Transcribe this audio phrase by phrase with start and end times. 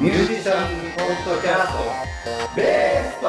[0.00, 3.26] ミュージシャンポッドキャストベースト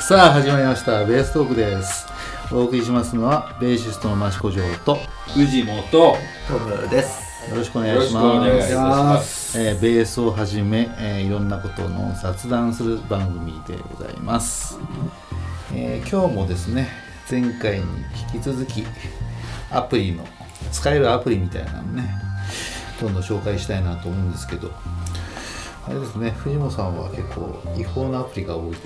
[0.00, 1.04] さあ始まりました。
[1.04, 2.06] ベーストークです。
[2.50, 4.98] お送りしますのはベーシストの益子城とよ
[5.34, 6.16] 藤本ト
[6.58, 9.60] ムですろしくお願いしよろしくお願いますします。
[9.60, 14.78] えーベースをはじめ、えーいろんなことの雑談する番組でございます、
[15.74, 16.88] えー今日もですね
[17.30, 17.84] 前回に
[18.32, 18.86] 引き続き
[19.70, 20.26] アプリの
[20.72, 22.23] 使えるアプリみたいなのね
[23.00, 24.70] どんどん紹介したいなと思うんですけど
[25.86, 28.74] あれですね藤本さんは結構違法なアプリが多い。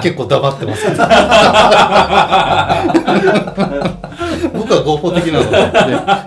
[0.00, 0.96] 結構黙ってますけど。
[4.54, 5.56] 僕は合法的なので、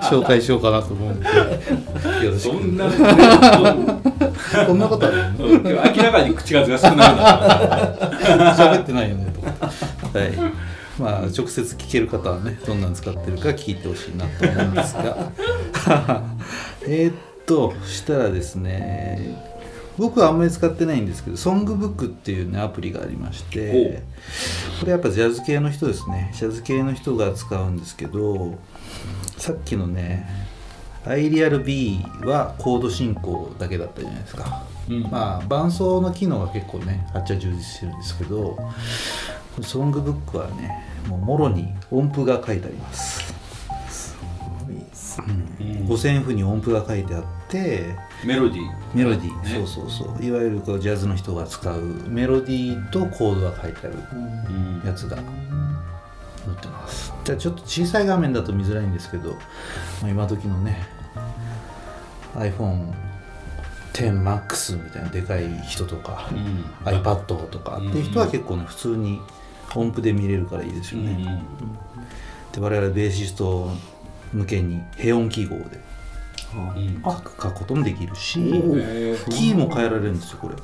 [0.02, 1.26] 紹介しようかなと思うんで
[2.26, 2.56] よろしく。
[2.58, 2.86] そんな
[4.68, 5.64] こんなことあるうん。
[5.64, 5.72] 明
[6.04, 7.40] らかに口数が少ないな。
[8.58, 9.34] 喋ってないよね
[10.12, 10.20] と。
[10.20, 10.34] はい。
[11.00, 15.18] まあ直接聞ける方はねどんなん使ってるか聞いてほしいなと思うんですが
[16.88, 17.14] えーっ
[17.46, 19.56] としたらですね
[19.98, 24.04] 僕はあんまり使ってないんですけどソングブックっていうねアプリがありまして
[24.80, 26.32] これやっぱジャズ系の人ですね。
[26.36, 28.58] ジャズ系の人が使うんですけど
[29.38, 30.28] さっきのね
[31.06, 35.04] アイリアル B はコード進行だけだったじゃないですか、うん。
[35.04, 38.58] まあ伴奏の機能が結構ねあっちゃ充実してるんですけど
[39.62, 43.34] ソングブックはねもうもろに音符が書いてあります、
[45.20, 45.45] うん、
[45.88, 48.64] 五線譜に音符が書いてあってメロディー。
[48.94, 49.50] メロディー、ね。
[49.50, 50.24] そうそうそう。
[50.24, 53.98] いわゆるこうジャズの人が使うメロディーとコードが書いてある
[54.86, 55.28] やつが載っ
[56.60, 57.14] てます。
[57.24, 59.32] じゃあちょっと小さい画面だと見づらいんですけど、
[60.02, 60.86] まあ、今時のね
[62.36, 66.66] iPhone10MAX みたいなでかい人とか、うん。
[66.86, 69.22] iPad とかっていう人は結構ね普通に
[69.76, 71.44] 音符で見れるからいいですよね、
[72.54, 73.72] で我々ベーシスト
[74.36, 75.64] 向けに平音記号で。
[76.76, 77.02] うん。
[77.04, 80.56] 書く書くこともできるしキーも変えられるんですよこれ。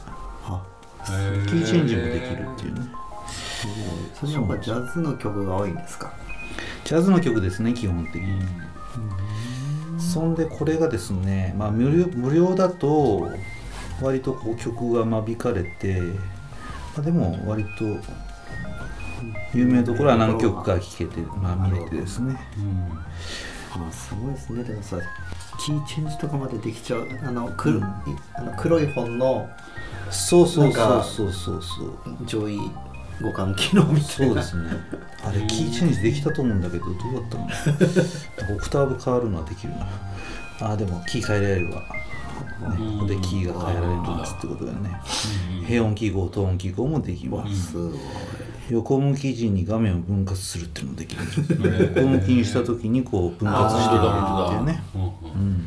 [0.46, 0.64] あ
[1.06, 2.82] キーチェンジもできるっていうね。
[4.20, 6.14] それやっぱジャズの曲が多いんですか？
[6.84, 8.42] ジャズの曲ですね基本的に、
[10.00, 13.32] そんでこれがですね、まあ、無料無料だと
[14.02, 17.86] 割とこう曲が間引かれて、まあ、でも割と
[19.53, 22.40] 有名どころは何曲か聴けて、まあ、見れてですね
[23.74, 24.64] あすごいですね。
[24.64, 24.98] でもさ
[25.59, 27.08] キーチェンジとかまでできちゃう。
[27.24, 27.82] あのくる、い
[28.36, 29.48] あの黒い本の
[30.09, 31.32] そうそうそうそう。
[31.32, 32.59] そうそう上位
[33.20, 34.04] 互換機能みたいな。
[34.04, 34.70] そうですね。
[35.24, 37.46] あれキーチェンジできたと思うんだけどどうだったの？
[38.56, 39.88] オクターブ変わるのはできるな。
[40.62, 41.88] あでもキー変えられるわ、ね、
[43.00, 44.92] ここでキーが変えられるんですってことだよね。
[45.66, 47.72] 平音記号等音記号もできます。
[47.72, 48.00] すごい
[48.72, 51.42] 横向き時に画面を分割するっていうのもできるんです
[51.96, 54.84] 横向きにした時にこう分割してくれるっていうね。
[55.36, 55.66] うん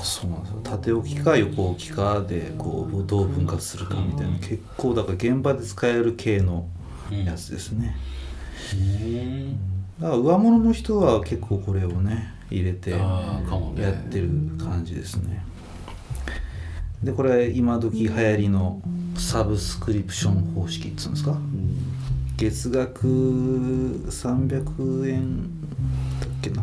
[0.00, 0.60] そうなんですよ。
[0.62, 6.68] 縦置きか横置きかでこうどう分割するかみたいな結構だから現場で使える系の
[7.10, 7.96] やつですね。
[10.00, 12.98] だから上物の人は結構これをね入れてや
[13.90, 15.44] ってる感じですね
[17.02, 18.82] でこれ今時流行りの
[19.16, 21.38] サブスクリプション方式っつうんですか？
[22.36, 23.06] 月額
[24.08, 25.38] 300円
[26.20, 26.62] だっけな、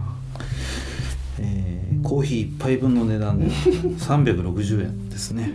[1.39, 1.75] えー
[2.05, 5.51] コーヒー1杯分の値段で360円ですね。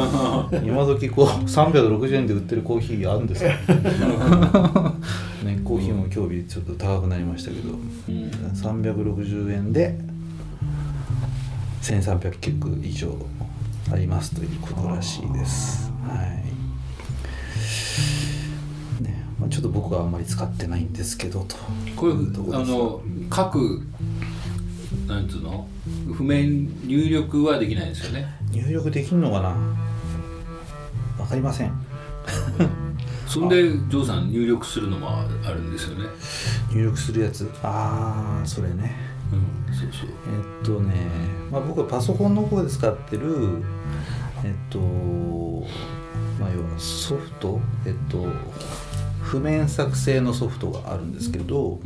[0.64, 3.50] 今時こう360円で売ってるコーヒーあるんですか？
[5.44, 7.74] ねコーヒーも今日日ちょっと高くなりましたけど、
[8.54, 10.00] 360円で
[11.82, 13.14] 1300曲以上
[13.92, 15.90] ありますということらしいです。
[16.06, 16.26] はい。
[19.02, 21.56] ねまあ、ちょっと僕はあんまり使ってないんですけどと。
[21.96, 23.82] これいうとこあの各
[25.06, 25.66] なんつうの？
[26.12, 28.26] 譜面入力はできないですよね。
[28.52, 29.48] 入力できるのかな？
[31.18, 31.72] わかりません。
[33.26, 36.04] そんでジョーさん入力するのもあるんですよね。
[36.72, 37.48] 入力するやつ？
[37.62, 38.94] ああそれね
[39.32, 39.74] うん。
[39.74, 40.08] そうそう。
[40.26, 40.94] えっとね、
[41.50, 43.62] まあ、僕はパソコンの方で使ってる
[44.44, 44.78] えっと
[46.40, 48.26] まあ要はソフトえっと
[49.22, 51.80] 譜面作成のソフトがあるんですけど、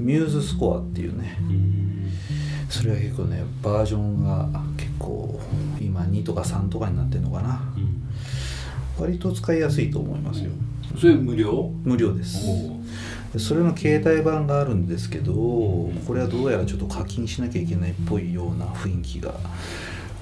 [0.00, 1.38] ミューズスコアっていうね
[2.68, 5.40] それは結構ねバージョンが結構
[5.80, 7.62] 今2とか3とかになってるのかな。
[8.98, 10.50] 割と使いやすいと思いますよ。
[10.98, 11.70] それ無料？
[11.84, 12.44] 無料です
[13.36, 19.34] それの携帯版があるんですけどこれはどうやらちょっと課金しなきゃいけないっぽいような雰囲気が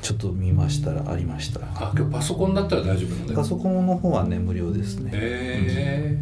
[0.02, 1.60] ちょっと見ましたらありました。
[1.74, 3.32] あ今日パソコンだったら大丈夫なんだ。
[3.32, 5.10] よパソコンの方はね無料ですね。
[5.12, 6.18] へえ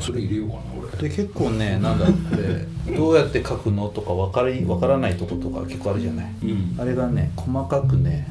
[0.00, 1.08] それ入れようかな俺。
[1.08, 2.66] で結構ねなんだこれ
[2.96, 6.32] どうやって書くのとか分かり分からないとことか結構あるじゃない。
[6.42, 6.76] うん。
[6.78, 8.26] あれがね細かくね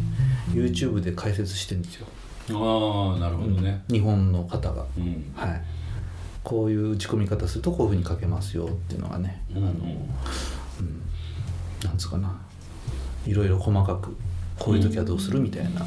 [0.53, 2.07] YouTube で解説してるんですよ。
[2.49, 3.83] ああなるほどね。
[3.89, 4.85] 日本の方が。
[4.97, 5.25] うん。
[5.35, 5.61] はい
[6.43, 9.63] こういう打ち込み方するとこういうふうに書けますよっていうのがね、うん。
[9.63, 9.73] あの
[11.85, 12.41] なんつうかな。
[13.25, 14.15] いろいろ細かく
[14.59, 15.79] こういう時はどうするみたいな、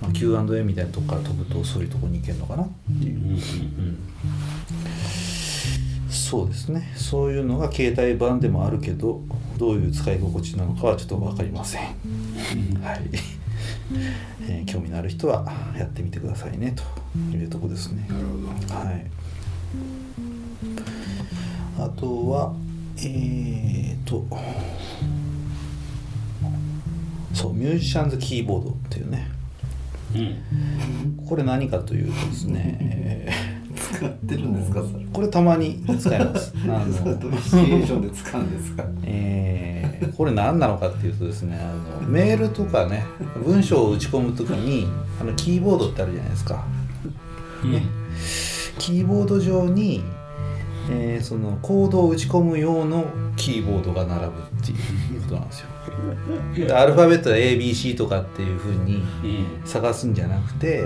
[0.00, 2.68] まあ、Q&A みたいなとこから飛ぶとそういうとこに行けるのかなっ
[3.00, 3.18] ていう。
[3.18, 3.98] うんうん
[6.12, 6.92] そうですね。
[6.96, 9.20] そういうのが携帯版でもあるけど
[9.58, 13.02] どういう使い心地なのかはちょっと分かりません、はい、
[14.48, 15.44] えー興味のある人は
[15.76, 18.06] やってみてくださいねというとこですね。
[18.08, 18.74] なるほど。
[18.74, 19.06] はい
[21.78, 22.54] あとは
[22.98, 24.24] えーと
[27.34, 29.28] そうミュージシャンズキーボードっていうね。
[30.14, 31.26] うん。
[31.26, 33.32] これ何かというとですね、え
[33.74, 35.04] 使ってるんですかそれ？
[35.04, 36.52] ーこれたまに使います。
[36.68, 36.86] あの
[37.40, 38.84] シチュエーションで使うんですか？
[39.04, 43.04] えーこれ何なのかっていうとですねあのメールとかね
[43.46, 44.86] 文章を打ち込む時に
[45.20, 46.64] あのキーボードってあるじゃないですか。
[47.64, 47.82] ね
[48.78, 50.02] キーボード上に、
[50.90, 53.04] えーそのコードを打ち込む用の
[53.36, 55.66] キーボードが並ぶっていうことなんですよ。
[56.66, 59.02] でアルファベットで ABC とかっていうふうにうん。
[59.64, 60.82] 探すんじゃなくて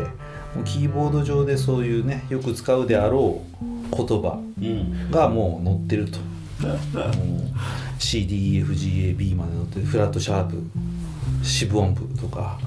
[0.54, 5.10] もうキーボード上でそういうねよく使うであろう言葉うん。
[5.10, 6.18] がもう載ってると。
[6.66, 6.78] もう
[7.98, 9.86] CDEFGAB まで載ってる。
[9.86, 10.62] フラットシャープ
[11.42, 12.58] 四分音符とか、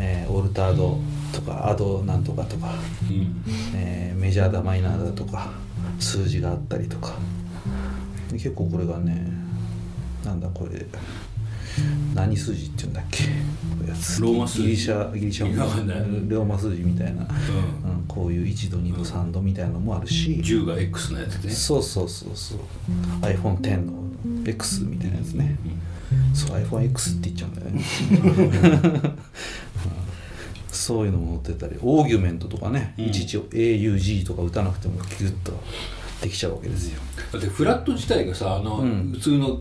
[0.00, 0.98] えーオルタード
[1.32, 2.74] とかアドなんとかとか、
[3.08, 3.44] うん。
[3.74, 5.50] えーメジャーだマイナーだとか
[5.98, 7.14] 数字があったりとか。
[8.30, 9.26] で結構これがね
[10.24, 10.86] なんだこれ
[12.14, 13.24] 何数字っていうんだっけ？
[14.20, 14.62] ローマ数字。
[14.64, 17.22] ギリシャギリシャローマ数字みたいな、
[17.84, 17.90] うん。
[17.92, 21.50] うん、こういう1度2度3度みたいなのもあるし、10が X のやつね。
[21.50, 22.58] そうそうそうそう。
[23.22, 23.92] iPhone10 の
[24.46, 25.56] X みたいなやつね、
[26.34, 27.84] そう iPhoneX って言っちゃうんだよね。
[28.10, 29.12] う ん
[30.90, 33.04] そういうのも載ってたりオーギュメントとかね、うん。
[33.04, 35.52] いちいち AUG とか打たなくてもギュッと
[36.20, 37.00] できちゃうわけですよ。
[37.32, 39.12] だってフラット自体がさあの、うん。
[39.12, 39.60] 普通の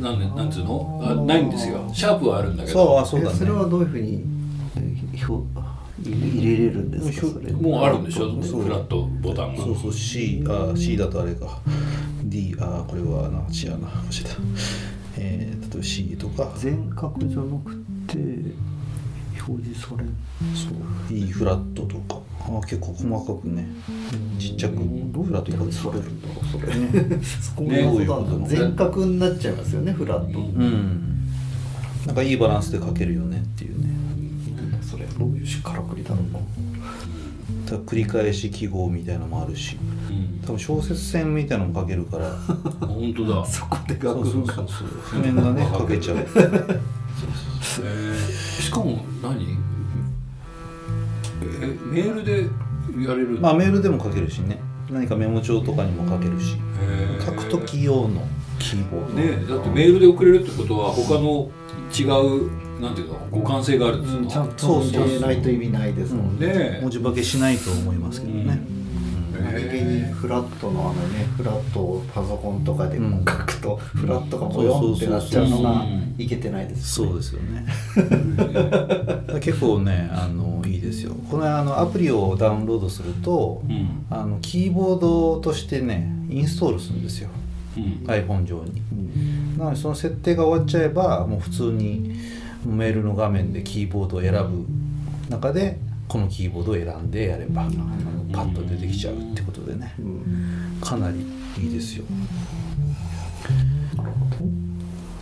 [0.00, 1.00] なんでなんつうの？
[1.04, 1.88] あないんですよ。
[1.94, 3.32] シャープはあるんだけそうどあそうだね。
[3.36, 4.24] えそれはどういうふうに
[4.76, 5.46] えひょ
[6.02, 7.26] 入れれるんですか？
[7.28, 7.52] それ。
[7.52, 8.32] もうあるんでしょ？
[8.32, 9.62] フラットボタンが。
[9.62, 11.60] そうそう C あ C だとあれか。
[12.24, 13.88] D あこれはな違うな。
[14.10, 14.36] 教えた。
[15.18, 16.52] えー、例えば C とか。
[16.58, 17.74] 全角じゃなく
[18.08, 18.18] て
[19.48, 20.10] 表示される。
[20.54, 20.68] そ
[21.14, 21.16] う。
[21.16, 22.20] E フラットとか。
[22.48, 23.66] あ結構細かくね。
[24.38, 26.74] ちっちゃくどうやってフラットが表示されるんだろうそれ。
[26.76, 30.44] ねそこねが全角になっちゃいますよねフラット、うん。
[30.44, 31.12] うん
[32.06, 33.88] なんかいいバランスで書けるよねっていうね。
[34.80, 36.38] それどういうからくりだろうな
[37.78, 39.76] 繰り返し記号みたいなのもあるし。
[40.08, 40.40] うん。
[40.46, 42.30] 多分小説線みたいなのも書けるから。
[42.86, 43.44] 本当だ。
[43.44, 44.86] そこでそう学部がそうそうそう。
[44.86, 46.18] 譜面がね 書けちゃう。
[46.18, 46.80] えー。
[48.62, 49.58] しかも何？
[51.42, 52.48] えメールで
[53.06, 53.38] やれる？
[53.40, 54.60] まあメールでも書けるしね。
[54.90, 56.56] 何かメモ帳とかにも書けるし。
[57.24, 58.22] 書くとき用の
[58.58, 59.14] キーボード。
[59.14, 61.50] ねえだってメールで送れるってことは他の
[61.92, 63.14] 違うなんていうの？
[63.32, 68.75] 互換性があるっていうのちゃんとそうないと意味ないですもんね、文字化けしないと思いますけどね、何
[69.68, 75.84] 気にフラットのあのねフラットをパソコンとかで書くと、フラットがボヨンってなっちゃうのが
[76.18, 77.66] いけてないですそうですよね。
[79.40, 81.14] 結構ねあのいいですよ。
[81.30, 84.06] このあのアプリをダウンロードするとうん。
[84.10, 87.28] あのキーボードとしてねインストールするんですよ。
[87.76, 87.82] うん。
[88.06, 88.82] iPhone 上に。
[89.58, 92.16] なのでその設定が終わっちゃえばもう普通に
[92.64, 94.66] メールの画面でキーボードを選ぶ
[95.30, 97.64] 中でこのキーボードを選んでやれば
[98.32, 99.94] パッと出てきちゃうってことでね。
[99.98, 100.78] うん。
[100.80, 101.26] かなり
[101.62, 102.04] いいですよ。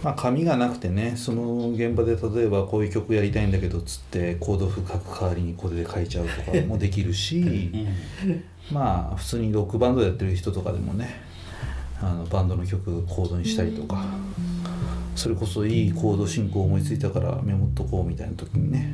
[0.04, 7.72] まあ紙がなくてねその現場で例えばこういう曲やりたいんだけどっつってコード譜書く代わりにこれで書いちゃうとかもできるし
[8.70, 11.22] まあ普通にロックバンドやってる人とかでもね
[12.02, 14.04] あのバンドの曲コードにしたりとか
[15.16, 18.92] それこそいいコード進行思いついたからメモっとこうみたいな時にね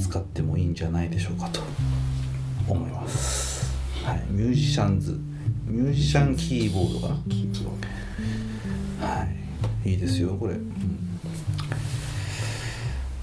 [0.00, 1.60] 使ってもいいんじゃないでしょうかと。
[2.68, 5.18] 思います、はい、ミュージシャンズ。
[5.66, 7.20] ミュージシャンキーボードかな？
[7.28, 9.26] キーボーは
[9.84, 10.68] い、いいですよこれ、うん。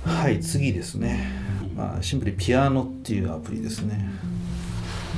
[0.03, 1.31] はい次ですね、
[1.75, 4.09] まあ、シンプルにピアノっていうアプリですね。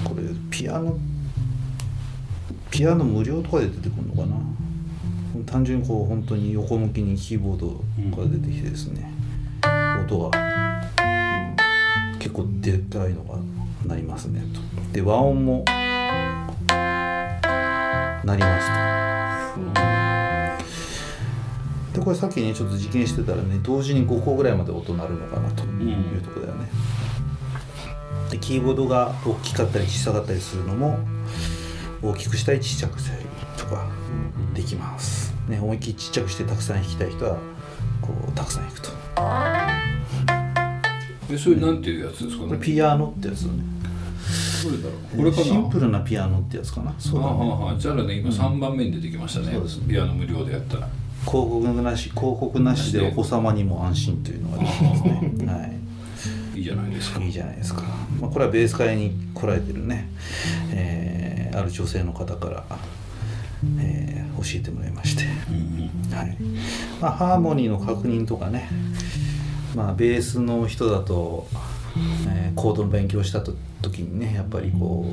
[0.04, 1.00] これピアノ
[2.70, 4.38] ピアノ無料とかで出てくるのかな？
[5.46, 7.84] 単純にこう本当に横向きにキーボード
[8.16, 9.12] が出てきてですね、
[10.06, 10.82] 音が、うん
[12.22, 13.40] 結構でかいのが
[13.84, 15.66] なりますねとで和音も
[18.24, 18.68] なります
[21.96, 22.00] と。
[22.00, 26.70] でこれさっきねちょっと実験してたらね同時に5個ぐらいまで音鳴るのかなというところだよね。
[28.30, 31.00] でキーボードが大きかったり小さかったりするのも
[32.04, 33.26] 大きくしたりちっちゃくしたり
[33.58, 33.88] とか
[34.54, 35.34] できます。
[35.50, 37.40] ね思いっきりちっちゃくしてたくさん弾きたい人は
[38.00, 39.71] こうたくさん弾くと。
[41.32, 42.44] えそれなんていうやつですか？
[42.44, 43.60] これねピアノってやつだね。
[44.64, 45.18] どれだろう？
[45.18, 45.44] これかな？
[45.44, 46.94] シンプルなピアノってやつかな？
[47.00, 47.32] そうだね。
[47.32, 50.88] あははじゃあね今3番目に出てきましたね、そうですピアノ無料でやったら。
[51.24, 55.46] 広告なし広告なしでお子様にも安心というのができますね。
[55.46, 55.68] は
[56.56, 56.58] い。
[56.58, 57.22] いいじゃないですか。
[57.22, 57.84] いいじゃないですか。
[58.20, 60.10] まあ、これはベース会に来られてるね、
[60.72, 62.64] えーある女性の方から、
[63.80, 66.16] えー教えてもらいまして、うん。
[66.16, 66.38] はい。
[67.00, 68.68] まあ、ハーモニーの確認とかね、
[69.76, 71.48] まあ、ベースの人だと、
[72.28, 75.06] えーコードの勉強したと時にねやっぱりこ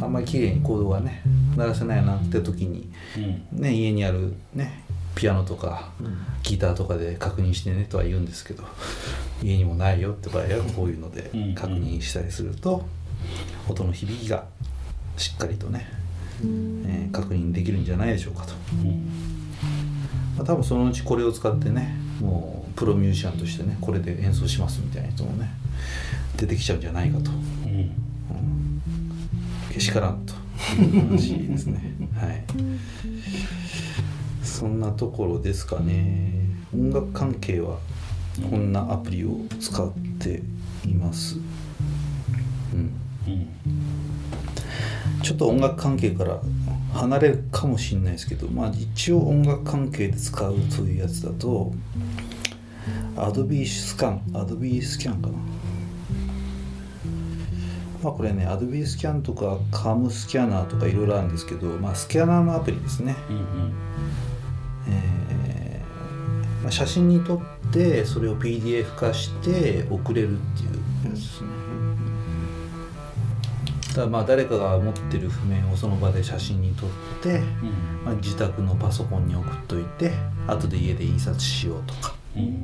[0.00, 1.22] うあんまり綺麗にコードがね
[1.56, 3.60] 鳴らせないなって時に、うん。
[3.60, 5.90] ね、家にあるねピアノとか
[6.42, 8.62] ギターとかで確認してねとは言うんですけど
[9.42, 11.54] 家にもないよって場合はこういうのでうん。
[11.54, 12.84] 確認したりすると
[13.68, 14.44] 音の響きが
[15.16, 15.88] しっかりとね、
[16.42, 18.52] えー確認できるんじゃないでしょうかと、
[20.36, 25.50] まあ、多分そのうちこれを使ってねもうプロミュージシャンとしてねこれで演奏しますみたいな人もね
[26.36, 27.30] 出てきちゃうんじゃないかと。
[27.30, 27.34] う
[27.68, 27.90] ん。
[29.72, 30.34] けしからんと。
[30.78, 31.94] いう話ですね。
[32.14, 32.44] はい。
[34.42, 36.32] そんなところですかね。
[36.74, 37.78] 音楽関係は
[38.50, 40.42] こんなアプリを使って
[40.86, 41.36] います。
[42.72, 42.90] うん。
[43.26, 43.48] うん。
[45.22, 46.40] ちょっと音楽関係から
[46.92, 51.72] 離れるかもしれないですけどまあ一応音楽関係で使うというやつだと
[53.16, 55.34] Adobe スキャン Adobe スキャンかな。
[58.02, 63.14] まあこれね Adobe スキャンとか CAM スキャナーとかいろいろあるんですけどまあスキャナーのアプリですね。
[63.28, 63.72] うん
[64.88, 67.40] えーまあ、写真に撮っ
[67.72, 71.59] てそれを PDF 化して送れるっていうやつですね
[73.94, 76.90] だまあ誰かが持ってる譜面をその場で写真に撮っ
[77.22, 77.44] て、うん。
[78.04, 80.12] まあ、自宅のパソコンに送っといて
[80.46, 82.14] 後で家で印刷しようとか。
[82.36, 82.62] うん。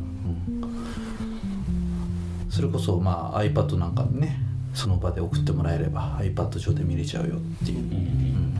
[2.51, 4.39] それこそまあ iPad なんかにね
[4.73, 7.85] その場で送ってもらえれば iPad 上で見れちゃうよっていう、うん。
[7.85, 8.55] うん。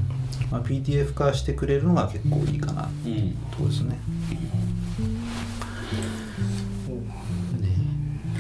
[0.51, 2.85] まあ、PDF 化してくれるのが結構いいかな。
[2.85, 3.33] ってうん。
[3.51, 3.91] とこですね。
[3.91, 3.99] ね。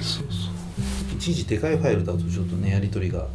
[0.00, 1.16] そうそう。
[1.16, 3.26] いちいちでかいファイルだとちょっとねやり取りが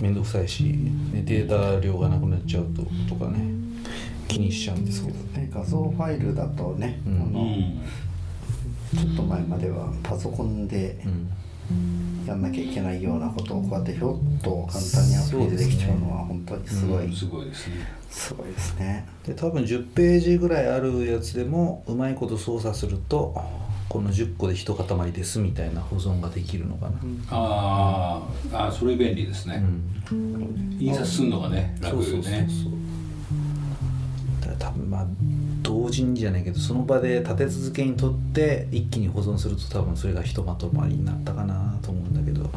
[0.00, 3.38] めんどくさいし、ね、データ量がなくなっちゃうととかね
[4.28, 5.18] 気にしちゃうんですけど。
[5.38, 7.82] ね画像ファイルだとね、うんあのうん
[8.96, 11.28] ちょっと前まではパソコンでうん。
[12.26, 17.74] やんなきゃいけないようなことをこうやってひょっと簡単にアプリでできちゃうのは本当にすごい、すごいですね
[18.10, 19.06] すごいですね。
[19.26, 23.34] で多分10ページぐらいあるやつでもうまいこと操作すると
[23.88, 26.92] この10個で一塊ですみたいな保存ができるのかな。
[27.30, 29.62] あーあーそれ便利ですね、
[30.10, 30.76] うん。
[30.78, 32.36] 印刷するのがね楽そうそうそうそう。
[34.40, 35.06] だから多分まあ
[35.62, 42.48] 同時にじゃないけどその場で立て続けに取って一気に保存すると多分それがひとまとまりになったかなと思うんだけど、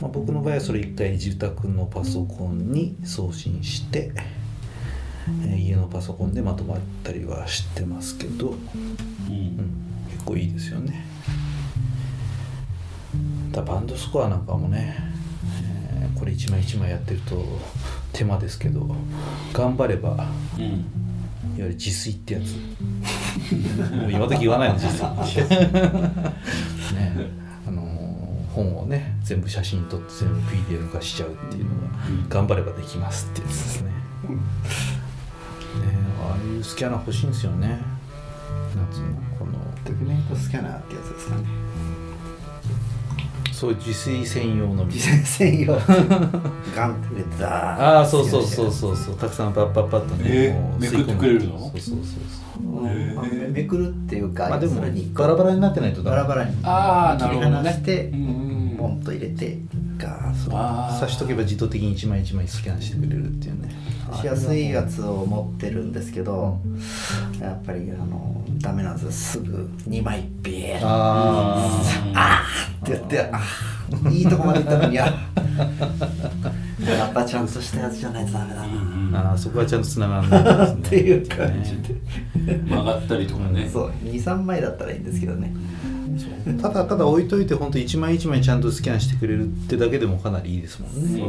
[0.00, 4.36] まあ、僕の場合はそれ一回自宅のパソコンに送信して、えー
[5.56, 8.96] 家のパソコンでまとまったりはしてますけど、ううんん、
[9.26, 11.04] 結構いいですよね。
[13.52, 14.96] だバンドスコアなんかもね、
[16.00, 17.44] えーこれ一枚一枚やってると
[18.12, 18.86] 手間ですけど
[19.52, 20.28] 頑張ればいわ
[20.58, 20.84] うん
[21.56, 22.56] ゆる自炊ってやつ。
[23.94, 25.42] もう今時言わないの自炊。
[26.94, 27.12] ね。
[27.66, 28.06] あのー
[28.56, 31.76] 本をね全部写真撮って全部 PDF 化しちゃうっていうのが
[32.30, 33.90] 頑張ればできますってやつですね。
[33.90, 33.96] ね
[36.22, 37.78] ああいうスキャナー欲しいんですよね
[38.76, 39.06] なんつうの
[39.38, 39.52] この。
[39.84, 41.42] ドキュメントスキャナーってやつですかね。
[43.52, 45.72] そういう自炊専用の自然専用。
[45.80, 49.14] ガンって入れてダーああそうそうそうそうそう。
[49.16, 50.50] たくさんパッパッパッとね、え？
[50.50, 51.58] ーもうめくってくれるの？
[51.58, 52.04] そうそうそう
[52.60, 52.84] そう。
[52.84, 54.82] うんまあめめくるっていうか、まあでも
[55.14, 57.50] バラバラになってないとバラバラにあーなるほどね。
[57.50, 58.22] 切り離して、うんう
[58.74, 58.76] ん。
[58.76, 59.58] ポンと入れて
[59.98, 60.90] ガーッとあ。
[60.92, 63.70] ー刺しとけば自動的に一枚一枚スキャンしてくれるっていうね。
[64.20, 66.60] しやすいやつを持ってるんですけど、
[67.40, 69.38] やっぱりあのダメなんです。
[69.38, 70.78] よすぐ2枚ビー。
[70.78, 71.58] ッあ
[72.82, 74.10] って言ってあー。
[74.10, 75.12] いいとこまで行ったのにあや
[77.08, 80.74] っぱちゃんとしたやつじゃないとダメだな、ーあーそこはちゃんとつながらないね。
[80.74, 81.94] っていう感じで、
[82.52, 83.68] うん曲がったりとかね。
[83.72, 83.92] そう。
[84.04, 85.52] 23枚だったらいいんですけどね
[86.60, 91.22] ただただ置いといて本当一枚一枚ちゃんとスキャンしてくれるってだけでもかなりいいですもんね。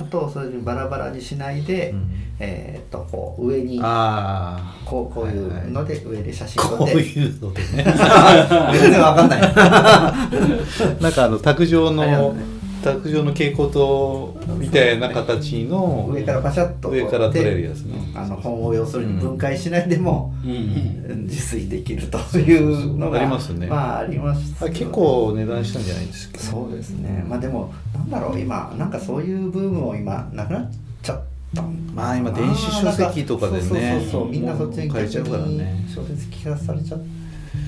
[0.00, 2.20] あとそれにバラバラにしないで、うん。
[2.42, 6.94] えーっとこう上にあこうこういうので上で写真撮って。
[6.94, 7.84] いうのでね。
[8.80, 9.40] 全然わかんない。
[11.02, 12.34] なんかあの卓上の
[12.82, 18.12] 卓上の蛍光灯みたいな形の上からパシャッと上から撮れるやつね。
[18.14, 20.50] あの本を要するに分解しないでも、うん。
[20.50, 23.66] うん自炊できるというのがありますね。
[23.66, 24.64] まああります。
[24.64, 26.38] あ結構値段したんじゃないですか？
[26.38, 27.24] そうですね。
[27.28, 30.70] まあでもなんだろう今なんかそういうブームも今なくなっ
[31.02, 31.20] ちゃっ
[31.54, 31.62] た
[31.94, 35.84] まあ今電子書籍とかでねそうそうみんなそっちにもう変えちゃうからね。
[35.94, 37.00] 小説聞かされちゃっ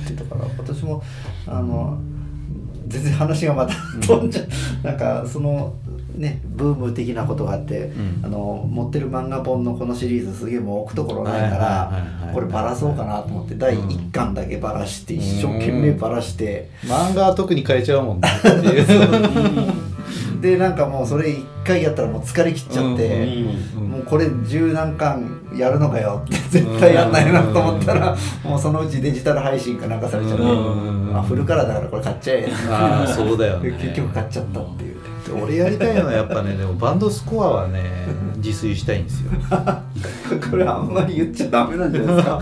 [0.06, 1.02] てたから私も
[1.46, 2.00] あの
[2.92, 3.74] 全然話がまた
[4.06, 5.74] 飛んじゃう、なんかその
[6.14, 8.20] ねブーム的なことがあって、ん。
[8.22, 16.70] あの持ってる漫画本のこのシリーズすげえもう置くところないからはいこれバラそうかなと思って第1巻だけバラして一生懸命バラして。
[16.84, 18.28] 漫画は特に変えちゃうもんね。
[18.38, 18.86] っていう
[20.42, 23.26] でなんかもうそれ1回やったらもう疲れ切っちゃって。
[23.76, 33.70] うんもうこれ十何巻やるのかよって絶対やんないなと思ったらもうそのうちデジタル配信かなんかされちゃってうんあフルカラーだからこれ買っちゃえああそうだよね。
[33.70, 34.91] で 結局買っちゃったっていう
[35.34, 39.30] で俺やりたいのはやっぱねでもバンドスコアはね自炊したいんですよ。
[40.50, 42.40] これあんまり言っちゃダメなんじゃないですか。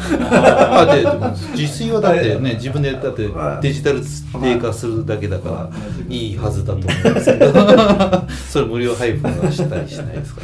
[0.80, 3.28] あででも自炊はだってね自分でだって
[3.61, 5.70] デジタルデー化するだけだから
[6.09, 6.32] い。
[6.32, 6.38] い。
[6.38, 7.52] はずだと思うんですけど。
[8.49, 10.42] それ無料配布はしたりしないですか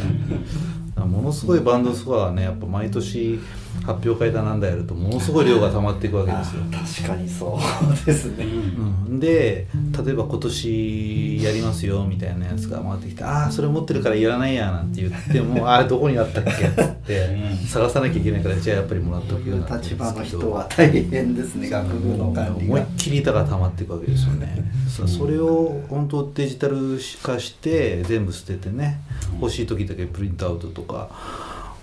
[0.97, 3.39] ら ものすごいバンドスコアはねやっぱ毎年
[3.87, 6.63] 発表会だなんだやるとものすごい量が溜まっていくわけですよ。
[6.73, 8.45] あ確かにそうですね。
[8.45, 9.69] うん、で
[10.05, 17.29] 例えば今年やりますよみたいなやつが回ってきて「ああそれ持ってるからいらないや」なんて言っても「あれどこにあったっけ?」っつって
[17.67, 29.01] 探さなきゃいけないからじゃあやっぱりもらっとくようんですけど場の人は大変ですね学部の管理思いっがきり板が溜まっていくわけですよね、そそれを本当デジタル化して全部捨ててね
[29.41, 31.09] 欲しい時だけプリントアウトとか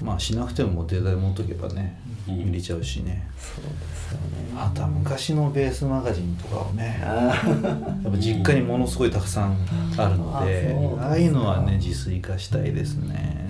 [0.03, 2.35] まあしなくてももうデータで持っとけばねうん。
[2.35, 3.27] 入れちゃうしね。
[3.37, 4.53] そうですよね。
[4.55, 9.57] あとは昔のベースマガジンとかをねやっぱ実家にものすごいたくさん
[9.97, 13.43] あるので、あああいうのはね自炊化したいですね。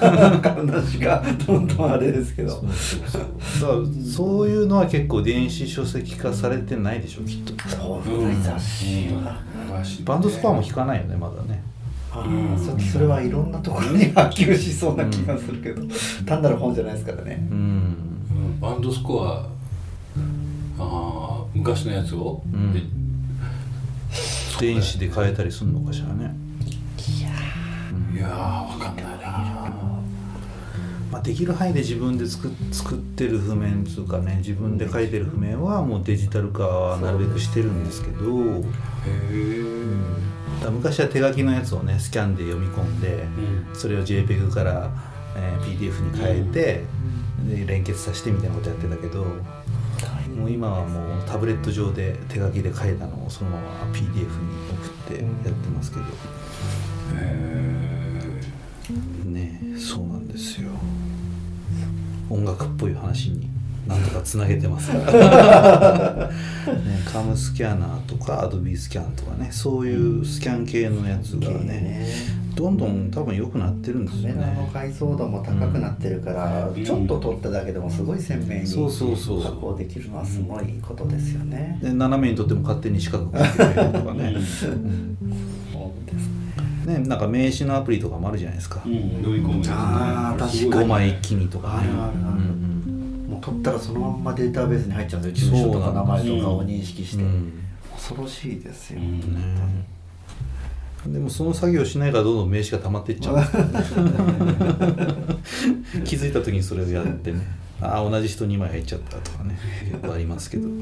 [0.00, 0.40] なん。
[0.40, 2.50] か話がどんどんあれですけど。
[2.50, 2.70] そう
[3.06, 3.22] そう。
[3.60, 7.68] そうだからそういうのは結構電子書籍化されてないでしょきっと。
[7.68, 9.40] そう古い雑誌は、
[10.04, 11.62] バンドスコアも弾かないよねまだね。
[12.16, 15.82] ああそそれはいろんなところに波及しそうな気がするけど、
[16.24, 17.46] 単なる本じゃないですからね。
[17.50, 18.60] うん。
[18.60, 19.48] バンドスコア
[20.78, 22.72] あー昔のやつを、うん。
[22.72, 22.82] で
[24.60, 26.32] 電子で変えたりするのかしらね。
[28.14, 28.72] いやー。
[28.72, 29.64] わかんないな。
[31.10, 38.40] まあ、できる範囲で自分で作っ作ってる譜面つうかね自分で書いてる譜面はもうデジタル化はなるべくしてるんですけど。
[38.40, 38.62] へ
[39.30, 43.26] え昔は手書きのやつをねスキャンで読み込んで、
[43.74, 44.90] それを JPEG から、
[45.36, 46.84] えー PDF に変えて、
[47.48, 49.24] で連結させてみたいなことやってたけど
[50.36, 54.26] もう今はもうタブレット上で手書きで書いたのをそのまま PDF に
[54.70, 56.04] 送ってやってますけど、
[59.24, 60.70] ねそうなんですよ。
[62.30, 63.50] 音楽っぽい話に
[63.86, 66.30] なんとかつなげてますから、
[66.72, 72.06] ね、カムスキャナーとかアドビースキャンとかねそういうスキャン系のやつがね
[72.54, 84.32] どんどん多分良くなってるんですよカメラのね解像度も高くなってるから、ちょっと撮っただけでもすごい鮮明にそうそうそう加工できるのはすごいことですよね、で斜めにとっても勝手に四角くなってくれるとかね。
[84.32, 84.68] そうです
[86.28, 86.34] ね
[86.86, 89.10] ねなんか名刺のアプリとかもあるじゃないですか、うん。
[89.22, 89.72] 読み込むやつね。
[89.74, 90.84] あー確かに。
[90.84, 91.74] 5枚一気にとかね。
[91.78, 92.08] あるあるある。
[92.12, 92.63] うん
[93.46, 95.52] もう撮ったらそのまんまデータベースに入っちゃうんですよ。
[95.52, 97.64] 住所とか名前とかを認識して、うん。
[97.92, 99.86] 恐ろしいですよ、うんね。
[101.06, 103.36] でもその作業しないからどんどん名刺が溜まっていっちゃう
[106.04, 107.40] 気づいた時にそれをやってね。
[107.80, 109.58] ああ同じ人2枚入っちゃったとかね。
[109.84, 110.68] 結構ありますけど。
[110.68, 110.78] はい。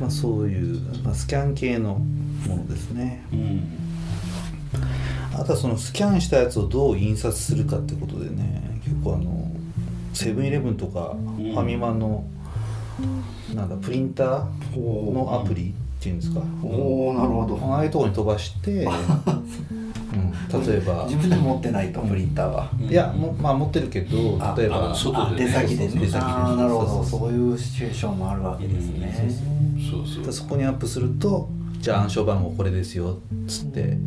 [0.00, 2.00] まあそういう、まあ、スキャン系の
[2.46, 3.24] ものですね。
[3.32, 3.62] うん。
[5.34, 8.80] あとはそのスキャンしたやつをどう印刷するかってことでね。
[8.84, 9.45] 結構あの
[10.16, 12.24] セブンイレブンとかファミマの
[13.54, 16.40] なんだプリンターのアプリっていうんですか。
[16.62, 17.58] おおなるほど。
[17.66, 21.04] ああいうところに飛ばして、 うん、例えば。
[21.04, 24.90] 自分で持ってないとプリンターは、いやもまあ持ってるけどあ例えば。
[24.90, 27.04] あ外でね出先で出先でなるほど。
[27.04, 29.14] そういうシチュエーションもあるわけですね、
[29.90, 30.24] そうそう。
[30.24, 31.50] でそこにアップすると
[31.80, 33.98] じゃあ暗証番号これですよっつって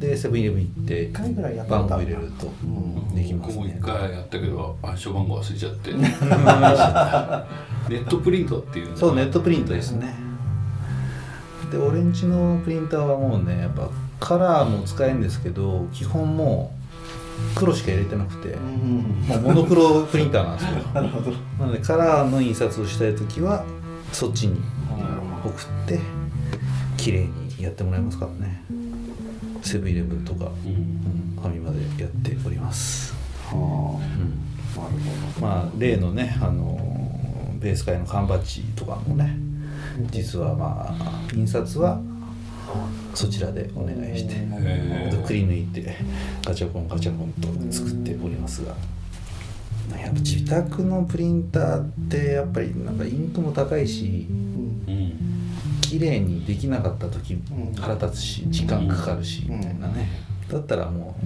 [0.00, 5.92] でセブンイレブン行って一回ぐらいやった番号入れるとうんできます僕も一ね回やったけど暗証番号忘れちゃって。
[7.90, 10.14] ネットプリントっていうのそうネットプリントですね。
[11.70, 16.72] で俺んちのプリンターはもうねやっぱカラーも使えるんですけど基本も
[17.54, 19.24] う黒しか入れてなくてうん。
[19.28, 20.70] もうモノクロプリンターなんですよ。
[20.94, 21.30] なるほど。
[21.58, 23.64] なのでカラーの印刷をしたい時は
[24.12, 24.60] そっちに
[25.44, 25.98] 送って
[26.96, 27.18] 綺麗
[27.58, 28.62] にやってもらいますからね
[29.62, 30.50] セブンイレブンとか、
[31.40, 33.14] ファミマでやっております、
[33.46, 35.02] はうん、あなる
[35.34, 36.78] ほまあ例のねあの
[37.60, 39.36] ベース界の缶バッジとかもね
[40.10, 42.00] 実はまあ印刷は
[43.14, 44.34] そちらでお願いして
[45.26, 45.96] くり抜いて
[46.44, 48.74] ガチャコンガチャコンと作っておりますが
[49.98, 54.26] やっぱ自宅のプリンターってやっぱりなんかインクも高いし
[54.86, 55.09] うん
[55.90, 57.74] 綺麗にできなかった時ん。
[57.74, 60.08] 腹立つし時間かかるしみたいなね。
[60.48, 61.16] だったらも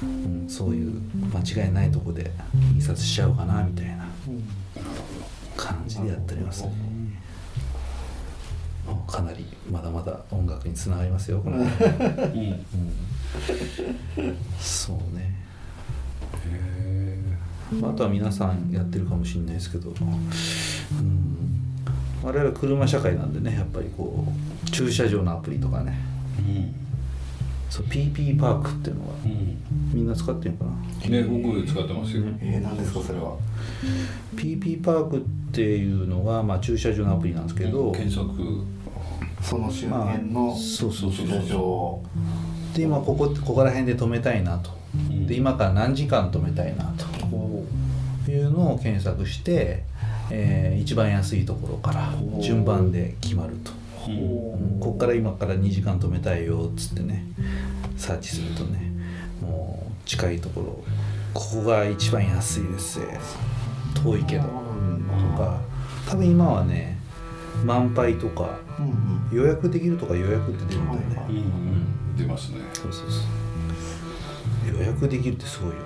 [0.00, 0.08] う、う
[0.44, 1.00] ん、そういう
[1.34, 2.30] 間違いないとこで
[2.76, 4.06] 印刷しちゃおうかなみたいな
[5.56, 6.72] 感じでやっておりますね。
[9.08, 11.74] かなりまだまだ音楽につながりますよこの、うん、うん。
[14.60, 15.34] そうね。
[16.46, 17.18] へ
[17.80, 19.96] まああとは皆さんやってるかもしれないですけど、うん、
[22.22, 24.24] 我々は車社会なんでねやっぱりこ
[24.66, 25.98] う駐車場のアプリとかね。
[26.48, 26.74] えうん。
[27.70, 29.58] そう PP パークっていうのがうん。
[29.92, 31.08] みんな使ってるのかな？
[31.08, 32.24] ね僕使ってますよ。
[32.40, 33.36] えー、何ですかそれは
[34.34, 35.20] ？PP パークっ
[35.52, 38.28] ていうのが、まあ、駐車場のアプリなんですけど、検索。
[39.40, 41.26] その周まあ辺のそうそうそう。
[41.26, 42.04] 駐車場を。
[42.74, 44.70] で今ここここら辺で止めたいなと。
[44.94, 45.26] うん。
[45.26, 47.18] で今から何時間止めたいなと。
[48.30, 49.84] いうのを検索して、
[50.30, 54.10] えー一番安いところから順番で決まると、う。
[54.10, 57.24] んうんここから今から2時間止めたいよっつってね
[57.96, 58.90] サーチするとね
[59.42, 60.84] もう近いところ
[61.34, 63.00] ここが一番安いです
[64.02, 64.44] 遠いけど。
[64.44, 64.48] と
[65.36, 65.60] か
[66.08, 66.98] 多分今はね
[67.64, 69.36] 満杯とかうんうん。
[69.36, 72.16] 予約できるとか予約って出るんだよね、はいうんうん。
[72.16, 72.60] 出ますね。
[72.72, 73.20] そうそうそう
[74.72, 75.82] 予約できるってすごいよね、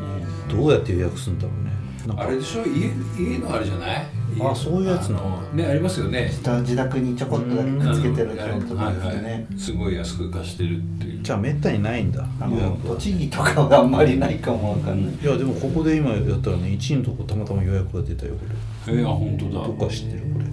[0.51, 1.73] どうやって予約するんだろうね。
[2.17, 2.65] あれでしょ？
[2.67, 2.91] 家
[3.33, 4.07] 家のあれじゃない？
[4.41, 6.29] あそういうやつなのねありますよね。
[6.33, 9.61] 自自宅にちょこっとだけくっつけてるあの人とかですはいねはい。
[9.61, 11.23] すごい安く貸してるっていう。
[11.23, 12.27] じゃあめったにないんだ。
[12.41, 15.15] あの栃木とかはあんまりないかもわかんない。
[15.15, 18.41] いやでもここで今やったらね1位のとこたまたま予約が出たよこ
[18.88, 19.61] えー、あ本当れだ。
[19.61, 20.47] どっか知ってるこれ。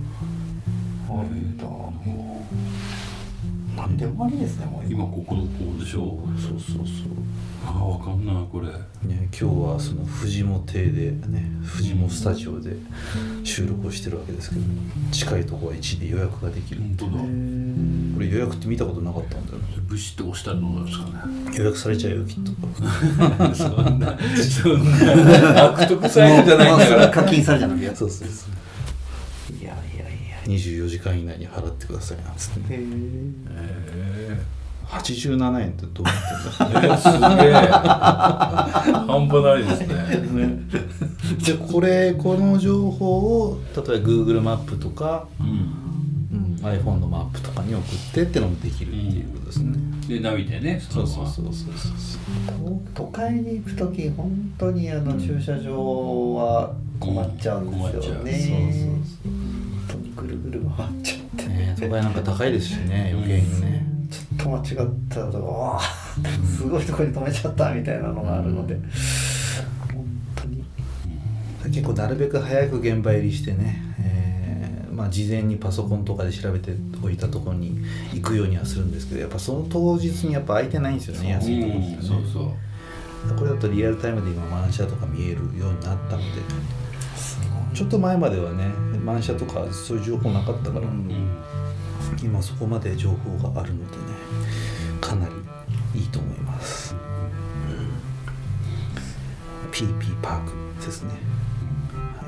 [1.12, 1.64] あるんだ
[3.80, 4.92] なんでもありですねもう。
[4.92, 5.46] 今ここここ
[5.84, 6.60] でしょそう。
[6.60, 6.86] そうそう
[7.66, 8.68] ああわかんないこれ。
[9.08, 12.76] ね、今日はその藤も邸でね藤もスタジオで
[13.44, 14.62] 収録をしてるわけですけど
[15.12, 17.12] 近いとこは1で予約ができる本当だ。
[17.12, 17.18] こ
[18.22, 21.58] れ予約って見たことなかったんだよねブシって押したらどうなんですかね？
[21.58, 22.52] 予約されちゃうよきっと。
[23.56, 25.66] そんなそんな。
[25.70, 27.10] 悪徳サイトじゃないんだから。
[27.12, 28.50] 課金されちゃうのやそうそうそう
[30.50, 34.42] 24時間以内に払ってくださいなんつってえ
[34.90, 36.98] 87円ってどうなってんだ？
[36.98, 37.54] すげえ。
[39.08, 39.94] 半端ないですね。
[40.46, 40.60] ね、
[41.46, 45.48] でこれこの情報を例えば Google マップとか、うん。
[46.32, 47.84] うん、iPhone のマップとかに送っ
[48.14, 49.74] てってのもできるっていうことですね、
[50.08, 51.90] でナビでねそうそうそうそうそ
[52.70, 52.82] う。
[52.94, 57.90] 都会に行く時本当にあの駐車場は困っちゃうんですようん。
[57.90, 58.24] 困っちゃう。
[58.24, 59.19] ね、そうそう
[61.80, 65.82] 都会なんか高いですしね余計にね、ちょっと間違ったらわあ
[66.46, 68.76] すごいとこに止めちゃったみたいなのがあるので、
[69.94, 70.66] 本当に
[71.74, 77.80] 結構なるべく早く現場入りしてね、えーまあ、事前にパソコンとかで調べておいたところに
[78.14, 81.98] 行くようにはするんですけどやっぱその当日にやっぱ空いてないんですよね安いところってね。
[82.02, 82.54] うんそうそう。
[83.38, 86.42] これだとリアルタイムで今満車とか見えるようになったので
[87.74, 88.66] ちょっと前まではね
[89.04, 91.28] 満車とかそういう情報なかったから、うんうん
[92.24, 94.04] 今そこまで情報があるのでね
[95.02, 95.28] かな
[95.94, 96.96] りいいと思います、
[99.72, 100.52] PP パーク
[100.86, 101.14] ですね、
[101.94, 102.26] は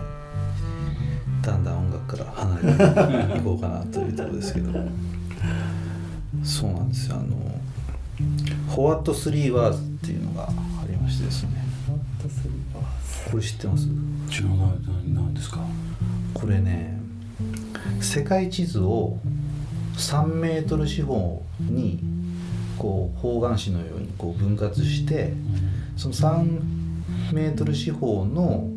[1.42, 2.62] い、だんだん音楽から離れ
[3.34, 4.72] ていこうかなというところですけど。
[6.44, 7.18] そうなんですよ。
[7.18, 7.36] あの
[8.74, 10.52] 「フォワット3ワーズ」っていうのがあ
[10.90, 11.64] りましてですね。
[13.30, 13.88] これ知ってます？
[16.34, 17.00] これね
[18.00, 19.20] 世界地図を
[19.96, 22.00] 3メートル四方に
[22.78, 25.34] こう方眼紙のようにこう分割して
[25.98, 26.62] その3
[27.34, 28.70] メートル四方の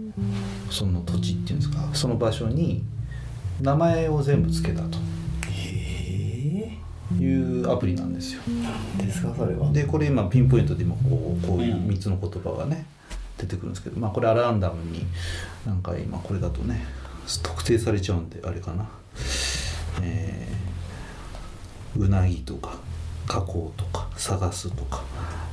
[0.71, 2.85] その土地っていうんですかその場所に
[3.61, 4.99] 名前を全部付けたと。
[5.49, 6.79] え。
[7.21, 8.43] いうアプリなんですよ。
[9.01, 9.71] えですかそれは。
[9.71, 11.87] でこれ今ピンポイントで今こうこういううん。
[11.87, 12.87] 3つの言葉がね
[13.39, 15.05] 出てくるんですけどまあこれはランダムに
[15.67, 16.85] なんか今これだとね
[17.43, 18.89] 特定されちゃうんであれかな。
[20.03, 20.54] えー
[21.97, 22.77] うなぎとか
[23.27, 25.03] 加工とか探すとか、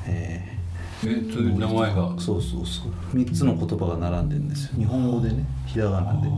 [0.08, 0.62] ええ
[1.04, 2.10] そういう名前が。
[2.12, 3.16] ーそうそうそう。
[3.16, 4.74] 3つの言葉が並んでるんですよ。
[4.78, 6.30] 日本語でねひらがなで。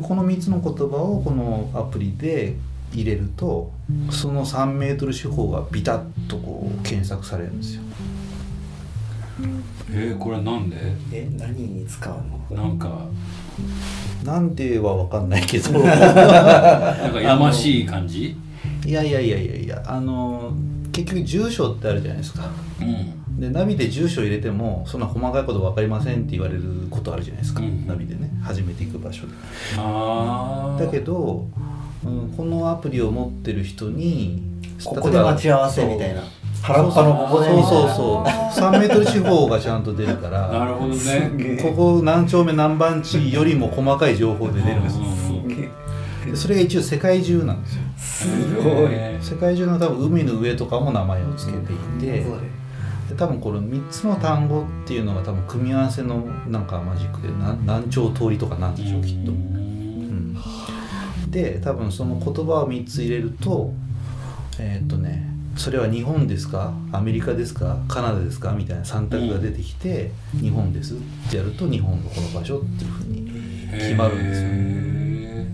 [0.00, 2.54] この3つの言葉をこのアプリで
[2.92, 3.72] 入れると
[4.10, 7.82] その3メートル四方がビタッとこう検索されるんですよ。
[9.90, 10.76] えー、これはなんで？
[11.12, 12.14] え何に使う
[12.54, 12.62] の？
[12.62, 13.06] なんか。
[14.24, 15.72] なんでは分かんないけど。
[15.80, 18.36] なんかやましい感じ？
[18.86, 20.52] いやいやいやいやいやあの
[20.92, 22.48] 結局住所ってあるじゃないですか。
[22.80, 23.40] うん。
[23.40, 27.86] でナビで住所入れてもそんな細かいこと分かりませんって言われることあるじゃないですか、うん。
[27.86, 29.34] ナビでね初めて行く場所で。
[29.76, 31.46] ああだけど、
[32.04, 34.42] うん、このアプリを持ってる人に
[34.84, 36.22] ここで待ち合わせみたいな。
[36.62, 37.94] 原っぱのここでそうみたいな。
[37.94, 41.58] そうそう3メートル四方がちゃんと出るかならるほどね。
[41.62, 44.98] ここ何丁目何番地よりも細かい情報で出るんです
[46.34, 47.82] それが一応世界中なんですよ
[48.16, 48.88] すごい。
[48.90, 52.24] え世界中の多分海の上とかも名前を付けていて、
[53.08, 60.36] で多分この3つの単語っていうのが多分組み合わせのなんかマジックで何何丁通りとかなんでしょうきっと、うん、
[61.30, 63.72] で多分その言葉を3つ入れると
[64.58, 66.74] えーっとねそれは日本ですか？
[66.92, 67.78] アメリカですか？
[67.88, 68.52] カナダですか？
[68.52, 70.96] みたいな3択が出てきて、日本ですっ
[71.30, 73.30] てやると日本のこの場所っていうふうに
[73.72, 74.48] 決まるんですよ。
[74.48, 74.50] へ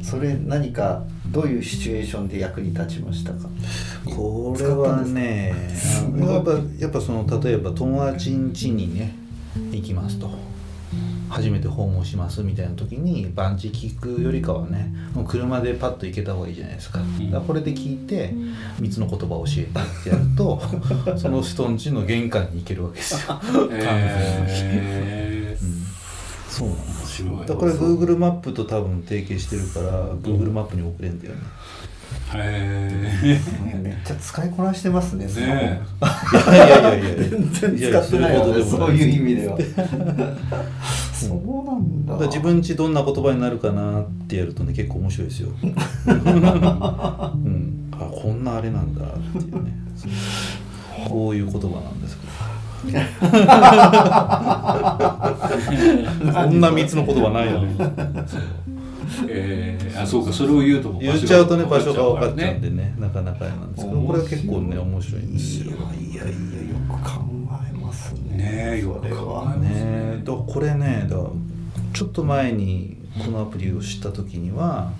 [0.03, 3.49] それ何かどういうシチュエーションで役に立ちましたか？
[4.15, 5.55] これはね
[6.21, 9.15] やっぱやっぱその例えば友達ん家にね
[9.71, 10.31] 行きますと。
[11.31, 16.99] 初めて訪問しますみたいな時に番地聞くよりかはねもう車でパッと行けた方がいいじゃないですか,、
[17.47, 18.35] これで聞いて
[18.79, 19.73] 3つの言葉を教えてっ
[20.05, 20.61] てやると
[21.17, 23.41] その人ん家の玄関に行けるわけですよ。
[23.71, 25.57] え
[26.51, 27.47] そうなんです面白い。
[27.47, 31.41] だからこれ Google マップと多分提携してるから Google マップに送れんだよね、
[32.35, 33.39] へ
[33.83, 35.33] めっちゃ使いこなしてますねえ。
[35.41, 35.45] ねい
[36.47, 37.09] やいやいやいや。
[37.29, 39.59] 全然使ってないよねいやいやそういう意味では。
[41.13, 41.39] そう。
[41.67, 42.17] なんだ。
[42.17, 45.51] だ自分ちどんな言葉になるかなってやるとね結構面白いですよ。
[45.63, 45.77] うん、
[47.93, 49.73] あこんなあれなんだっていうね。
[51.09, 52.32] こういう言葉なんですけど
[52.91, 52.91] こ
[56.51, 57.77] んな3つの言葉ないよね。
[59.29, 65.67] えー、あそうかそれを言うと言っちゃうとね場所が分かっちゃうんねでねなかなかなんですけどこれは結構ね面白いんですよ。
[65.67, 66.35] いやいやいやよ
[66.89, 67.21] く考
[67.71, 68.37] えますね。
[68.37, 70.23] ねえよく考えますね。
[70.25, 71.17] だからこれねだ
[71.93, 74.91] ちょっと前にこのアプリを知った時には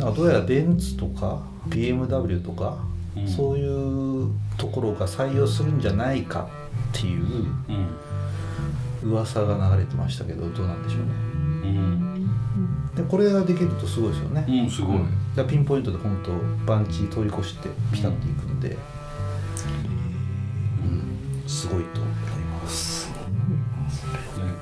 [0.00, 2.78] どうやらベンツとか BMW とか、
[3.16, 3.28] うん。
[3.28, 6.48] そういうところが採用するんじゃないか
[6.96, 7.22] っていう
[9.02, 11.06] うん噂が流れてましたけどどうなんでしょうね。
[11.64, 12.26] うん。
[12.94, 14.98] でこれができるとすごいですよね、うんすごい。
[15.34, 16.30] だピンポイントで本当
[16.64, 18.76] 番地通り越してピタッと行くんで、うん
[21.48, 22.14] すごいと思い
[22.62, 23.10] ます。
[23.10, 23.16] ね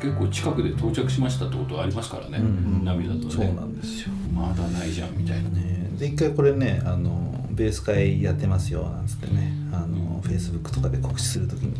[0.01, 2.85] 結構近くで到着しましたってことありますからね、うん。
[2.85, 3.31] ナビだとね。
[3.31, 4.15] そうなんですよ。
[4.35, 5.51] まだないじゃんみたいな。
[5.51, 9.53] ね、で一回これねあのベース会やってますよなんつってね。
[9.59, 11.75] あの、フェイスブックとかで告知するときに、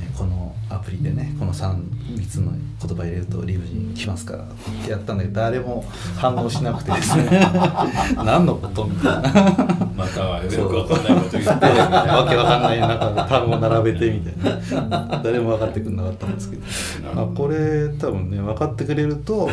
[0.00, 1.74] えーこのアプリでねこの 3,
[2.16, 4.46] 3つの言葉入れるとリムジン来ますからっ
[4.84, 5.84] てやったんだけど誰も
[6.16, 7.24] 反応しなくてですね。
[8.24, 9.30] 何のことみたいな。
[9.96, 15.20] またよくわかんないこと言ってわけわかんない中で単語並べてみたいな。
[15.22, 16.62] 誰も分かってくれなかったんですけど。
[17.22, 19.52] あこれ多分ね分かってくれると、うん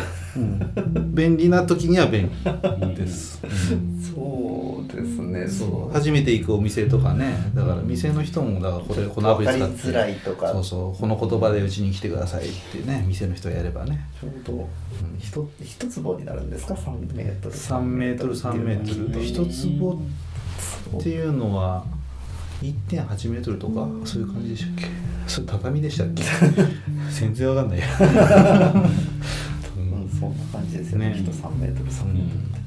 [1.14, 2.30] 便利な時には便
[2.80, 2.94] 利。
[2.94, 3.40] です。
[4.14, 5.46] そうですね。
[5.48, 5.92] そう。
[5.92, 7.34] 初めて行くお店とかね。
[7.54, 9.64] だから店の人もだからこれこのアプリ使って。
[9.66, 10.52] 分かりづらいとか。
[10.52, 11.00] そうそう。
[11.00, 14.06] この言葉でうちに来てくださいってね店の人がやればね。
[14.20, 14.68] ちょうど
[15.20, 17.54] 一一坪になるんですか？3メートル。
[17.54, 19.24] 3メートル3メートル。
[19.24, 20.02] 一坪
[20.98, 21.84] っていうのは
[22.62, 24.84] 1.8メートルとかそういう感じでしたっけ？
[25.26, 26.22] それ畳でしたっけ？
[27.10, 27.78] 全然わかんない
[30.92, 32.62] ですよねね人3メートル3メートルって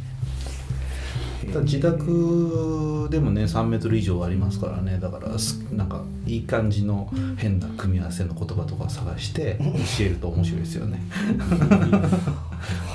[1.64, 5.00] 自宅でもね3メートル以上ありますからね。
[5.00, 11.00] だからすなんかいい感じの変な組み合わせの言葉とか探して教えると面白いですよね。
[11.38, 11.58] なる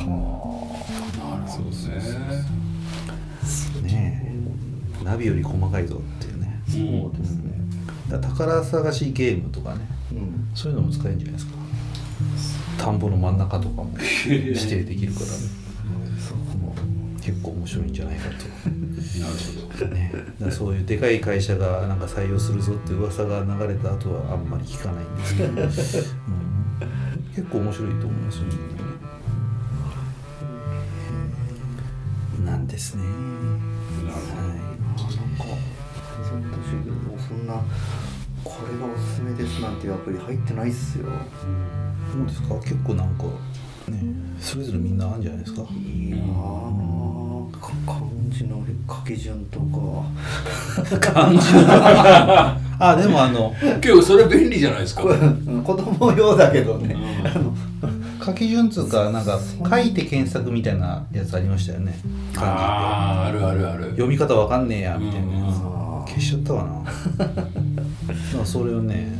[0.04, 0.66] ほ
[1.64, 1.92] どね。
[3.82, 5.04] ねえ。
[5.04, 6.62] ナビより細かいぞっていうね。
[6.66, 7.52] そうですね。
[8.08, 9.80] だから宝探しゲームとかね。
[10.12, 10.48] うん。
[10.54, 11.52] そういうのも使えるんじゃないですか
[12.80, 13.92] 田んぼの真ん中とかも
[14.26, 15.32] 指定できるからね。
[17.22, 18.32] 結構面白いんじゃないかと。
[18.32, 19.34] なる
[19.78, 19.86] ほど。
[20.46, 25.68] ね、そういうでかい会社がなんか採用するぞって噂が流れた後はあんまり聞かないんですけど、 うん、
[27.34, 28.44] 結構面白いと思いますよ。
[28.44, 28.50] ね。
[32.46, 33.02] なんですね。
[33.04, 34.14] なる
[34.96, 35.50] ほど。
[35.50, 35.58] は
[36.32, 36.94] なんか全然
[37.28, 37.62] そんな
[38.42, 41.04] これがおすすめですなんていうアプリ入ってないっすよ。
[41.04, 41.10] ど
[42.18, 42.54] うですか。
[42.56, 43.24] 結構なんか
[43.88, 44.02] ね
[44.40, 45.62] それぞれみんなあるんじゃないですか。
[45.72, 46.20] いいなあ
[47.58, 50.98] か漢字の書き順とか。
[50.98, 51.62] 漢字の
[52.82, 55.02] あでもあの結構それ便利じゃないですか。
[55.02, 56.96] 子供用だけどね、
[58.24, 61.98] 書き順つうかなんか書いて検索みたいなやつありましたよね。
[62.34, 63.90] 漢あああるあるある。
[63.90, 65.56] 読み方わかんねえやみたいなやつ。
[66.10, 66.64] 消しちゃったかな。
[68.36, 69.12] まあそれをね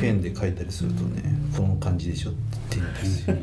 [0.00, 1.22] ペンで書いたりするとね
[1.56, 2.32] この感じでしょっ
[2.70, 3.36] て言うんですよ。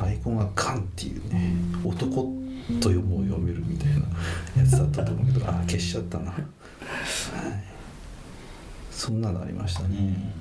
[0.00, 1.54] アイコンが「カン」っていうね
[1.84, 2.32] 男
[2.80, 3.96] と読もう読めるみたいな
[4.62, 6.42] やつだったと思うけどあー消しちゃったな、はい、
[8.90, 10.32] そんなのありましたね、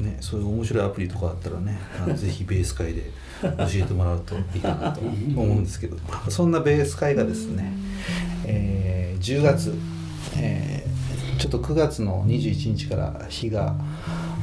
[0.00, 0.06] うん。
[0.06, 5.96] ね、そういう面白いアプリとかあったらねあの ぜひベース会で教えてもらうといいかなと思うんですけど。
[6.28, 7.72] そんなベース会がですね、
[8.44, 9.74] えー10月、
[10.36, 10.94] えー
[11.38, 13.74] ちょっと9月の21日から日が、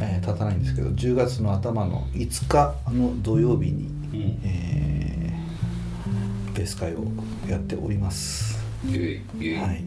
[0.02, 4.42] えー経たないんですけど10月の頭の5日の土曜日に、うん。
[4.44, 7.06] えーベース会を
[7.48, 8.60] やっております。
[9.58, 9.84] はい。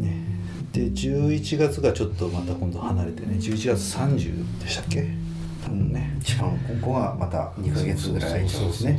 [0.00, 0.24] ね、
[0.72, 5.21] で11月がちょっとまた今度離れてね11月30でしたっけ？
[5.62, 8.98] 多分ね一番ここがまた2ヶ月ぐらい空いちゃうんですね。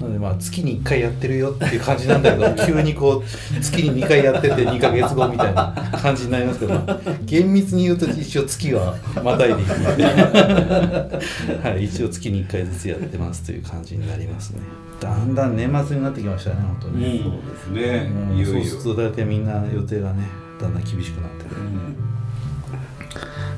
[0.00, 6.80] なのでまあ月に1回やってるよっていう感じなんだけど 急にこう月に2回やってて2ヶ月後みたいな感じになりますけど
[7.24, 10.04] 厳密に言うと一応月はまたいでいくので、
[11.64, 14.60] はい、一応月に1回ずつやってますという感じになりますね。
[15.00, 18.10] だんだん年末になってきましたね本当に、そうですね。
[18.30, 18.36] うん。
[18.36, 18.64] いよいよ。
[18.64, 20.24] そうすると大体みんな予定がね
[20.60, 22.05] だんだん厳しくなってくる、うん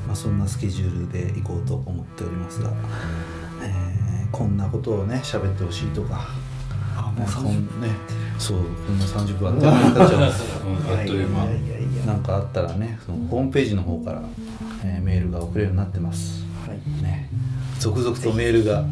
[0.09, 2.73] まあ、そんなスケジュールで行こうと思っておりますが、
[3.63, 6.29] えーこんなことをね喋ってほしいとか
[6.95, 7.89] あもうこんね
[8.39, 10.43] そうこんな30分あっという間に経っちゃうんです
[10.93, 12.19] あっという間。
[12.23, 14.23] かあったらねそのホームページの方から、
[14.85, 16.45] えーメールが送れるようになってます。
[16.67, 17.03] はい。
[17.03, 17.31] ね。
[17.79, 18.85] 続々とメールが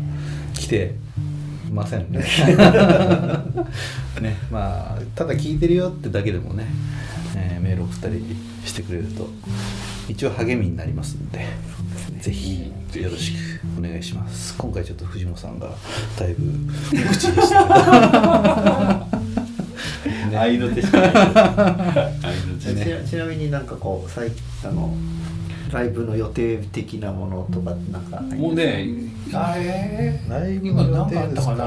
[0.55, 0.95] 来て
[1.71, 2.21] ませんね。
[4.21, 6.67] ねまあただ聞いてるよってだけでもね、
[7.37, 8.25] えーメール送ったり
[8.65, 9.29] してくれると
[10.09, 11.47] 一応励みになりますので
[12.21, 13.37] ぜひよろしく
[13.79, 14.57] お願いします。
[14.57, 15.69] 今回ちょっと藤本さんが
[16.19, 17.63] だいぶ無口でした
[20.23, 21.11] けど、合いの手しかない。
[21.11, 21.17] 合い
[22.47, 24.31] の手ちなみになんかこう最
[24.65, 24.95] あの
[25.73, 28.87] ライブの予定的なものとかなんかもうね
[29.33, 30.21] あれ？
[30.29, 31.21] ライブ今の予何か？
[31.21, 31.65] あった定ですかかな？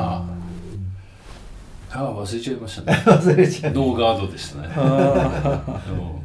[1.91, 2.97] ああ忘れちゃいましたね。
[3.05, 3.73] 忘れちゃう。
[3.73, 4.69] ノーガードでしたね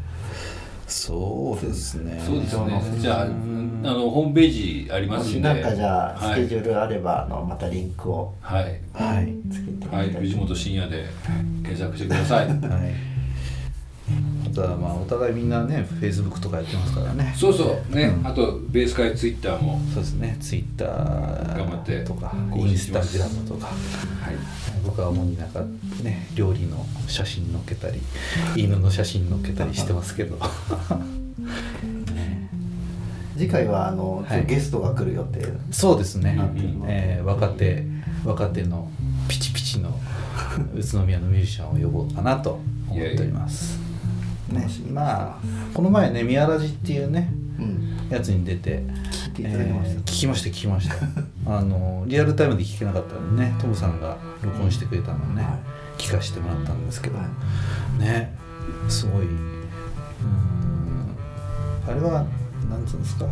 [0.87, 2.23] そうですね。
[2.25, 2.83] そうですね。
[2.95, 3.27] うんじゃああ
[3.89, 4.51] のホームペー
[4.87, 5.41] ジありますんで。
[5.41, 8.35] なんかじゃあはいスケジュールあれば、あのまたリンクを。
[8.41, 8.81] はい。
[8.95, 9.35] はい。
[9.53, 10.11] つけてみたはい。
[10.11, 11.07] 藤本深夜で
[11.63, 12.49] 検索してください。
[12.49, 13.14] はい。
[14.55, 17.35] あとはまあお互いみんなね、Facebook とかやってますからね。
[17.37, 20.37] そうそうね、うんあとベース会ツイッターもそうですね。
[20.41, 23.67] Twitter 頑張ってとか、更インスタグラムとか。
[23.67, 23.75] はい
[24.85, 25.61] 僕は主になんか
[26.03, 28.01] ね、料理の写真載っけたり、
[28.55, 30.37] 犬の写真載っけたりしてますけど。
[32.15, 32.49] ね
[33.37, 36.39] 次回はあの、はいゲストが来る予定そうですね。
[36.87, 37.87] えー若手
[38.25, 38.91] 若手の
[39.27, 39.99] ピチピチの
[40.75, 43.79] 宇都宮のミュージシャンを呼ぼうかなと思っております。
[43.79, 43.84] ね楽しみ
[44.61, 45.39] にして、まあ
[45.75, 47.85] この前ね宮ラジっていうねうん。
[48.11, 48.83] やつに出て
[49.35, 50.49] 聞きました。
[50.49, 50.95] えー聞きました
[51.47, 55.59] あのリアルタイムで聞けなかったんでねトムさんが録音してくれたのをね、は
[55.99, 57.25] 聞かせてもらったんですけど、は
[57.99, 58.01] い。
[58.01, 58.35] ね
[58.89, 62.25] すごいうーんあれは
[62.71, 63.27] なんつうんですか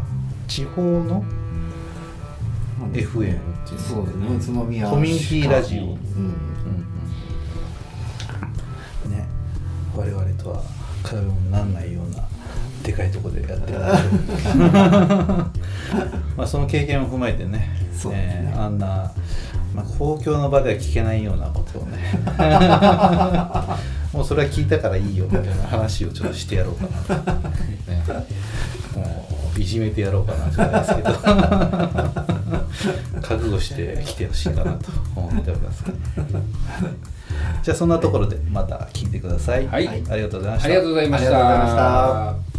[0.48, 1.24] 地方の
[2.92, 4.26] FM っていうそうですね。
[4.37, 5.82] 宇都宮コミュニティラジオ。
[5.82, 5.96] うんうん
[9.06, 9.11] うん。
[9.11, 9.26] ね
[9.96, 10.62] 我々とは
[11.03, 12.22] 比べ物にならないような
[12.82, 13.78] でかいところでやってる
[16.36, 18.46] まあその経験を踏まえてねそうね。
[18.46, 19.12] えーあんな、
[19.74, 21.98] まあ、公共の場では聞けないようなことをね。
[24.12, 26.82] もうそれは聞いたからいいよみたいな話をちょっとしてやろうか
[27.14, 27.48] なと、
[27.90, 28.05] ね、
[28.94, 29.26] も
[29.57, 31.12] ういじめてやろうかなじゃないですけど。
[33.22, 35.94] 覚悟して来てほしいかなと思っております、はい
[37.62, 39.88] じゃあそんなところでまた聞いてください、はい。
[39.88, 40.66] ありがとうございました。
[40.66, 42.51] ありがとうございました